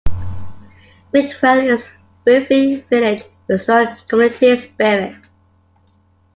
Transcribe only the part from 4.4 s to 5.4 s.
spirit.